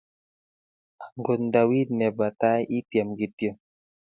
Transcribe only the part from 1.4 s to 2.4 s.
ndawiit nebo